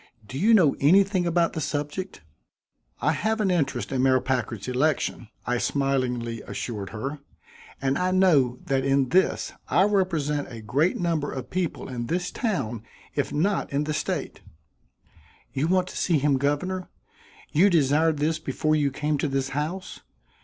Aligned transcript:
Do 0.27 0.39
you 0.39 0.55
know 0.55 0.75
anything 0.79 1.27
about 1.27 1.53
the 1.53 1.61
subject?" 1.61 2.21
"I 3.01 3.11
have 3.11 3.39
an 3.39 3.51
interest 3.51 3.91
in 3.91 4.01
Mayor 4.01 4.19
Packard's 4.19 4.67
election," 4.67 5.27
I 5.45 5.59
smilingly 5.59 6.41
assured 6.41 6.89
her; 6.89 7.19
"and 7.79 7.99
I 7.99 8.09
know 8.09 8.57
that 8.65 8.83
in 8.83 9.09
this 9.09 9.53
I 9.67 9.83
represent 9.83 10.51
a 10.51 10.61
great 10.63 10.97
number 10.97 11.31
of 11.31 11.51
people 11.51 11.87
in 11.87 12.07
this 12.07 12.31
town 12.31 12.81
if 13.13 13.31
not 13.31 13.71
in 13.71 13.83
the 13.83 13.93
state." 13.93 14.41
"You 15.53 15.67
want 15.67 15.87
to 15.89 15.97
see 15.97 16.17
him 16.17 16.39
governor? 16.39 16.89
You 17.51 17.69
desired 17.69 18.17
this 18.17 18.39
before 18.39 18.75
you 18.75 18.89
came 18.89 19.19
to 19.19 19.27
this 19.27 19.49
house? 19.49 19.99